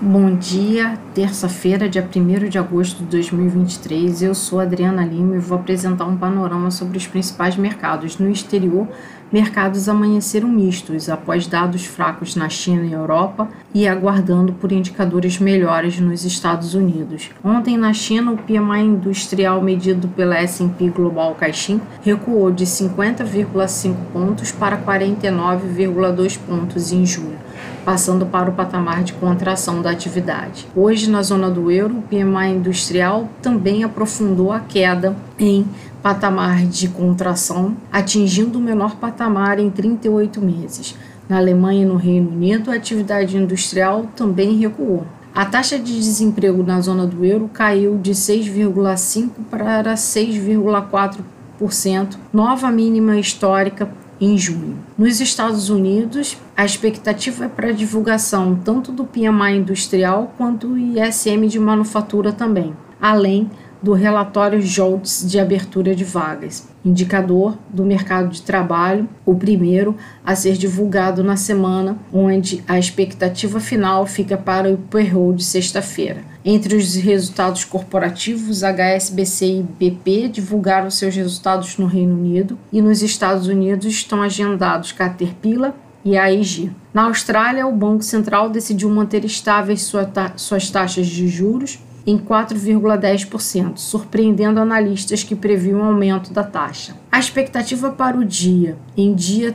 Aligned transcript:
Bom 0.00 0.36
dia, 0.36 0.96
terça-feira, 1.12 1.88
dia 1.88 2.08
1 2.08 2.48
de 2.48 2.56
agosto 2.56 2.98
de 2.98 3.06
2023. 3.06 4.22
Eu 4.22 4.32
sou 4.32 4.60
Adriana 4.60 5.04
Lima 5.04 5.34
e 5.34 5.40
vou 5.40 5.58
apresentar 5.58 6.04
um 6.04 6.16
panorama 6.16 6.70
sobre 6.70 6.96
os 6.96 7.08
principais 7.08 7.56
mercados. 7.56 8.16
No 8.16 8.30
exterior, 8.30 8.86
mercados 9.32 9.88
amanheceram 9.88 10.48
mistos 10.48 11.08
após 11.08 11.48
dados 11.48 11.84
fracos 11.84 12.36
na 12.36 12.48
China 12.48 12.86
e 12.86 12.92
Europa 12.92 13.48
e 13.74 13.88
aguardando 13.88 14.52
por 14.52 14.70
indicadores 14.70 15.40
melhores 15.40 15.98
nos 15.98 16.24
Estados 16.24 16.74
Unidos. 16.74 17.32
Ontem, 17.42 17.76
na 17.76 17.92
China, 17.92 18.30
o 18.30 18.36
PMI 18.36 18.84
industrial 18.84 19.60
medido 19.60 20.06
pela 20.06 20.36
S&P 20.36 20.90
Global 20.90 21.34
Caixin 21.34 21.80
recuou 22.02 22.52
de 22.52 22.64
50,5 22.64 23.96
pontos 24.12 24.52
para 24.52 24.78
49,2 24.80 26.38
pontos 26.38 26.92
em 26.92 27.04
julho 27.04 27.47
passando 27.84 28.26
para 28.26 28.50
o 28.50 28.52
patamar 28.52 29.02
de 29.02 29.14
contração 29.14 29.80
da 29.80 29.90
atividade. 29.90 30.66
Hoje, 30.76 31.10
na 31.10 31.22
zona 31.22 31.50
do 31.50 31.70
euro, 31.70 31.98
o 31.98 32.02
PMI 32.02 32.56
industrial 32.56 33.28
também 33.40 33.84
aprofundou 33.84 34.52
a 34.52 34.60
queda 34.60 35.16
em 35.38 35.66
patamar 36.02 36.66
de 36.66 36.88
contração, 36.88 37.76
atingindo 37.92 38.58
o 38.58 38.62
menor 38.62 38.96
patamar 38.96 39.58
em 39.58 39.70
38 39.70 40.40
meses. 40.40 40.94
Na 41.28 41.38
Alemanha 41.38 41.82
e 41.82 41.86
no 41.86 41.96
Reino 41.96 42.30
Unido, 42.30 42.70
a 42.70 42.74
atividade 42.74 43.36
industrial 43.36 44.06
também 44.16 44.56
recuou. 44.56 45.04
A 45.34 45.44
taxa 45.44 45.78
de 45.78 45.94
desemprego 45.94 46.62
na 46.62 46.80
zona 46.80 47.06
do 47.06 47.22
euro 47.24 47.50
caiu 47.52 47.98
de 47.98 48.12
6,5% 48.12 49.30
para 49.50 49.94
6,4%, 49.94 52.16
nova 52.32 52.70
mínima 52.70 53.18
histórica 53.18 53.88
em 54.20 54.36
junho. 54.36 54.78
Nos 54.96 55.20
Estados 55.20 55.70
Unidos, 55.70 56.36
a 56.56 56.64
expectativa 56.64 57.44
é 57.44 57.48
para 57.48 57.68
a 57.68 57.72
divulgação 57.72 58.58
tanto 58.64 58.90
do 58.90 59.04
PMI 59.04 59.58
industrial 59.58 60.32
quanto 60.36 60.68
do 60.68 60.78
ISM 60.78 61.46
de 61.46 61.58
manufatura 61.58 62.32
também, 62.32 62.74
além 63.00 63.50
do 63.82 63.92
relatório 63.92 64.60
JOLTS 64.60 65.24
de 65.28 65.38
abertura 65.38 65.94
de 65.94 66.04
vagas, 66.04 66.68
indicador 66.84 67.56
do 67.68 67.84
mercado 67.84 68.28
de 68.28 68.42
trabalho, 68.42 69.08
o 69.24 69.34
primeiro 69.34 69.96
a 70.24 70.34
ser 70.34 70.56
divulgado 70.56 71.22
na 71.22 71.36
semana, 71.36 71.96
onde 72.12 72.62
a 72.66 72.78
expectativa 72.78 73.60
final 73.60 74.06
fica 74.06 74.36
para 74.36 74.70
o 74.70 74.76
payroll 74.76 75.32
de 75.32 75.44
sexta-feira. 75.44 76.22
Entre 76.44 76.74
os 76.76 76.94
resultados 76.94 77.64
corporativos, 77.64 78.62
HSBC 78.62 79.46
e 79.46 79.62
BP 79.62 80.28
divulgaram 80.28 80.90
seus 80.90 81.14
resultados 81.14 81.76
no 81.76 81.86
Reino 81.86 82.14
Unido 82.14 82.58
e 82.72 82.80
nos 82.80 83.02
Estados 83.02 83.48
Unidos 83.48 83.86
estão 83.86 84.22
agendados 84.22 84.92
Caterpillar 84.92 85.74
e 86.04 86.16
AEG. 86.16 86.70
Na 86.94 87.04
Austrália, 87.04 87.66
o 87.66 87.72
Banco 87.72 88.02
Central 88.02 88.48
decidiu 88.48 88.88
manter 88.88 89.24
estáveis 89.24 89.92
suas 90.36 90.70
taxas 90.70 91.06
de 91.06 91.28
juros 91.28 91.78
em 92.08 92.16
4,10%, 92.16 93.76
surpreendendo 93.76 94.58
analistas 94.58 95.22
que 95.22 95.36
previam 95.36 95.80
um 95.80 95.84
aumento 95.84 96.32
da 96.32 96.42
taxa. 96.42 96.96
A 97.12 97.18
expectativa 97.18 97.90
para 97.90 98.16
o 98.16 98.24
dia, 98.24 98.78
em 98.96 99.14
dia 99.14 99.54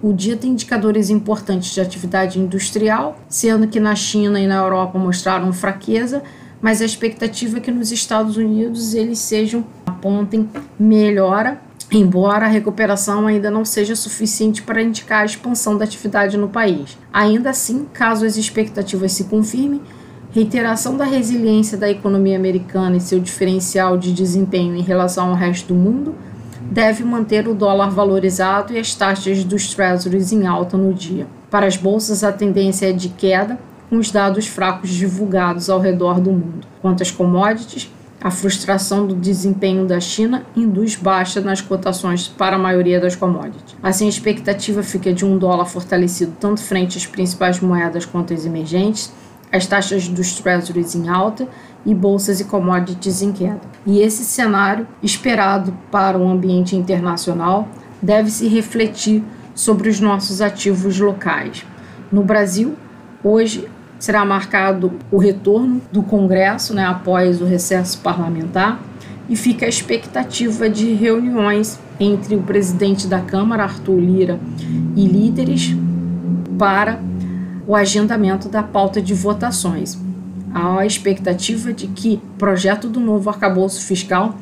o 0.00 0.12
dia 0.12 0.36
tem 0.36 0.52
indicadores 0.52 1.10
importantes 1.10 1.74
de 1.74 1.80
atividade 1.80 2.38
industrial, 2.38 3.18
sendo 3.28 3.66
que 3.66 3.80
na 3.80 3.94
China 3.96 4.38
e 4.40 4.46
na 4.46 4.56
Europa 4.56 4.98
mostraram 4.98 5.52
fraqueza, 5.52 6.22
mas 6.62 6.80
a 6.80 6.84
expectativa 6.84 7.58
é 7.58 7.60
que 7.60 7.72
nos 7.72 7.90
Estados 7.90 8.36
Unidos 8.36 8.94
eles 8.94 9.18
sejam 9.18 9.64
apontem 9.84 10.48
melhora, 10.78 11.60
embora 11.90 12.46
a 12.46 12.48
recuperação 12.48 13.26
ainda 13.26 13.50
não 13.50 13.64
seja 13.64 13.96
suficiente 13.96 14.62
para 14.62 14.82
indicar 14.82 15.22
a 15.22 15.26
expansão 15.26 15.76
da 15.76 15.84
atividade 15.84 16.36
no 16.36 16.48
país. 16.48 16.96
Ainda 17.12 17.50
assim, 17.50 17.86
caso 17.92 18.24
as 18.24 18.36
expectativas 18.36 19.12
se 19.12 19.24
confirmem, 19.24 19.80
reiteração 20.32 20.96
da 20.96 21.04
resiliência 21.04 21.76
da 21.76 21.90
economia 21.90 22.36
americana 22.36 22.96
e 22.96 23.00
seu 23.00 23.18
diferencial 23.18 23.98
de 23.98 24.12
desempenho 24.12 24.76
em 24.76 24.82
relação 24.82 25.30
ao 25.30 25.34
resto 25.34 25.68
do 25.68 25.74
mundo 25.74 26.14
deve 26.60 27.02
manter 27.02 27.48
o 27.48 27.54
dólar 27.54 27.90
valorizado 27.90 28.72
e 28.72 28.78
as 28.78 28.94
taxas 28.94 29.42
dos 29.42 29.74
treasuries 29.74 30.32
em 30.32 30.46
alta 30.46 30.76
no 30.76 30.94
dia. 30.94 31.26
Para 31.50 31.66
as 31.66 31.76
bolsas, 31.76 32.22
a 32.22 32.30
tendência 32.30 32.90
é 32.90 32.92
de 32.92 33.08
queda, 33.08 33.58
com 33.88 33.96
os 33.96 34.10
dados 34.12 34.46
fracos 34.46 34.90
divulgados 34.90 35.68
ao 35.68 35.80
redor 35.80 36.20
do 36.20 36.30
mundo. 36.30 36.66
Quanto 36.80 37.02
às 37.02 37.10
commodities, 37.10 37.90
a 38.22 38.30
frustração 38.30 39.06
do 39.06 39.16
desempenho 39.16 39.84
da 39.84 39.98
China 39.98 40.44
induz 40.54 40.94
baixa 40.94 41.40
nas 41.40 41.60
cotações 41.60 42.28
para 42.28 42.54
a 42.54 42.58
maioria 42.58 43.00
das 43.00 43.16
commodities. 43.16 43.74
Assim, 43.82 44.06
a 44.06 44.10
expectativa 44.10 44.82
fica 44.82 45.12
de 45.12 45.24
um 45.24 45.38
dólar 45.38 45.64
fortalecido 45.64 46.34
tanto 46.38 46.60
frente 46.60 46.98
às 46.98 47.06
principais 47.06 47.58
moedas 47.58 48.04
quanto 48.04 48.32
às 48.32 48.44
emergentes, 48.44 49.10
as 49.52 49.66
taxas 49.66 50.08
dos 50.08 50.34
treasuries 50.40 50.94
em 50.94 51.08
alta 51.08 51.48
e 51.84 51.94
bolsas 51.94 52.40
e 52.40 52.44
commodities 52.44 53.22
em 53.22 53.32
queda. 53.32 53.60
E 53.86 54.00
esse 54.00 54.24
cenário, 54.24 54.86
esperado 55.02 55.76
para 55.90 56.18
o 56.18 56.28
ambiente 56.28 56.76
internacional, 56.76 57.68
deve 58.00 58.30
se 58.30 58.48
refletir 58.48 59.22
sobre 59.54 59.88
os 59.88 60.00
nossos 60.00 60.40
ativos 60.40 60.98
locais. 60.98 61.64
No 62.10 62.22
Brasil, 62.22 62.76
hoje 63.22 63.68
será 63.98 64.24
marcado 64.24 64.92
o 65.10 65.18
retorno 65.18 65.80
do 65.92 66.02
Congresso 66.02 66.74
né, 66.74 66.84
após 66.84 67.42
o 67.42 67.44
recesso 67.44 67.98
parlamentar 67.98 68.80
e 69.28 69.36
fica 69.36 69.66
a 69.66 69.68
expectativa 69.68 70.68
de 70.68 70.92
reuniões 70.94 71.78
entre 72.00 72.34
o 72.34 72.42
presidente 72.42 73.06
da 73.06 73.20
Câmara, 73.20 73.64
Arthur 73.64 74.00
Lira, 74.00 74.40
e 74.96 75.06
líderes 75.06 75.76
para 76.58 76.98
o 77.70 77.76
agendamento 77.76 78.48
da 78.48 78.64
pauta 78.64 79.00
de 79.00 79.14
votações. 79.14 79.96
Há 80.52 80.80
a 80.80 80.86
expectativa 80.86 81.72
de 81.72 81.86
que 81.86 82.20
projeto 82.36 82.88
do 82.88 82.98
novo 82.98 83.30
arcabouço 83.30 83.86
fiscal 83.86 84.34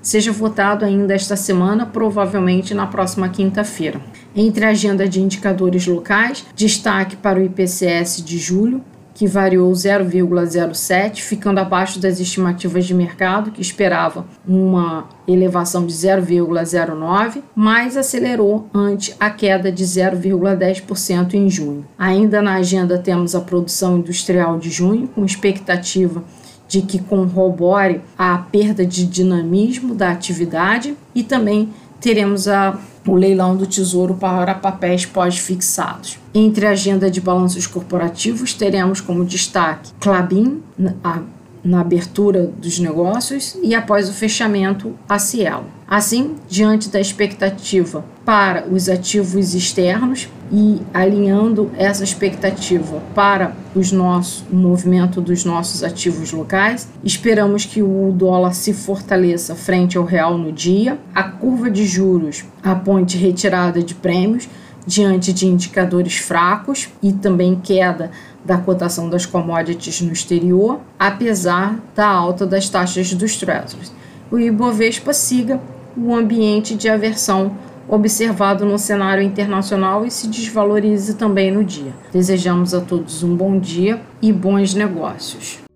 seja 0.00 0.32
votado 0.32 0.86
ainda 0.86 1.12
esta 1.12 1.36
semana, 1.36 1.84
provavelmente 1.84 2.72
na 2.72 2.86
próxima 2.86 3.28
quinta-feira. 3.28 4.00
Entre 4.34 4.64
a 4.64 4.70
agenda 4.70 5.06
de 5.06 5.20
indicadores 5.20 5.86
locais, 5.86 6.46
destaque 6.56 7.16
para 7.16 7.38
o 7.38 7.44
IPCS 7.44 8.24
de 8.24 8.38
julho, 8.38 8.82
que 9.20 9.26
variou 9.26 9.70
0,07, 9.70 11.20
ficando 11.20 11.60
abaixo 11.60 12.00
das 12.00 12.18
estimativas 12.20 12.86
de 12.86 12.94
mercado, 12.94 13.50
que 13.50 13.60
esperava 13.60 14.24
uma 14.48 15.10
elevação 15.28 15.84
de 15.84 15.92
0,09, 15.92 17.42
mas 17.54 17.98
acelerou 17.98 18.70
ante 18.72 19.14
a 19.20 19.28
queda 19.28 19.70
de 19.70 19.84
0,10% 19.84 21.34
em 21.34 21.50
junho. 21.50 21.84
Ainda 21.98 22.40
na 22.40 22.54
agenda 22.54 22.96
temos 22.96 23.34
a 23.34 23.42
produção 23.42 23.98
industrial 23.98 24.58
de 24.58 24.70
junho, 24.70 25.06
com 25.08 25.22
expectativa 25.22 26.24
de 26.66 26.80
que 26.80 26.98
corrobore 26.98 28.00
a 28.16 28.38
perda 28.38 28.86
de 28.86 29.04
dinamismo 29.04 29.94
da 29.94 30.12
atividade 30.12 30.96
e 31.14 31.22
também 31.22 31.68
teremos 32.00 32.48
a, 32.48 32.78
o 33.06 33.14
leilão 33.14 33.56
do 33.56 33.66
Tesouro 33.66 34.14
para 34.14 34.54
papéis 34.54 35.06
pós-fixados. 35.06 36.18
Entre 36.34 36.66
a 36.66 36.70
agenda 36.70 37.10
de 37.10 37.20
balanços 37.20 37.66
corporativos, 37.66 38.52
teremos 38.54 39.00
como 39.00 39.24
destaque 39.24 39.90
Clabin, 40.00 40.62
a 41.02 41.20
na 41.62 41.80
abertura 41.80 42.50
dos 42.58 42.78
negócios 42.78 43.56
e 43.62 43.74
após 43.74 44.08
o 44.08 44.12
fechamento 44.12 44.94
a 45.08 45.18
Cielo. 45.18 45.64
Assim, 45.86 46.36
diante 46.48 46.88
da 46.88 47.00
expectativa 47.00 48.04
para 48.24 48.66
os 48.68 48.88
ativos 48.88 49.54
externos 49.54 50.28
e 50.52 50.80
alinhando 50.94 51.70
essa 51.76 52.04
expectativa 52.04 53.02
para 53.14 53.56
os 53.74 53.90
nossos, 53.90 54.44
o 54.50 54.54
movimento 54.54 55.20
dos 55.20 55.44
nossos 55.44 55.82
ativos 55.82 56.32
locais, 56.32 56.88
esperamos 57.02 57.64
que 57.64 57.82
o 57.82 58.12
dólar 58.12 58.54
se 58.54 58.72
fortaleça 58.72 59.54
frente 59.54 59.98
ao 59.98 60.04
real 60.04 60.38
no 60.38 60.52
dia, 60.52 60.98
a 61.14 61.24
curva 61.24 61.70
de 61.70 61.84
juros 61.84 62.44
aponte 62.62 63.16
retirada 63.16 63.82
de 63.82 63.94
prêmios 63.94 64.48
diante 64.86 65.32
de 65.32 65.46
indicadores 65.46 66.16
fracos 66.16 66.88
e 67.02 67.12
também 67.12 67.54
queda 67.54 68.10
da 68.44 68.58
cotação 68.58 69.08
das 69.08 69.26
commodities 69.26 70.00
no 70.00 70.12
exterior, 70.12 70.80
apesar 70.98 71.78
da 71.94 72.06
alta 72.06 72.46
das 72.46 72.68
taxas 72.68 73.12
dos 73.12 73.36
treasuries. 73.36 73.92
O 74.30 74.38
Ibovespa 74.38 75.12
siga 75.12 75.60
o 75.96 76.14
ambiente 76.14 76.74
de 76.74 76.88
aversão 76.88 77.56
observado 77.88 78.64
no 78.64 78.78
cenário 78.78 79.22
internacional 79.22 80.06
e 80.06 80.10
se 80.10 80.28
desvalorize 80.28 81.14
também 81.14 81.50
no 81.50 81.64
dia. 81.64 81.92
Desejamos 82.12 82.72
a 82.72 82.80
todos 82.80 83.22
um 83.22 83.34
bom 83.34 83.58
dia 83.58 84.00
e 84.22 84.32
bons 84.32 84.74
negócios. 84.74 85.69